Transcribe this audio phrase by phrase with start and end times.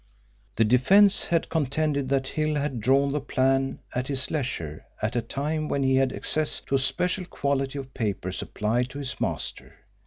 [0.55, 5.21] The defence had contended that Hill had drawn the plan at his leisure at a
[5.21, 9.75] time when he had access to a special quality of paper supplied to his master.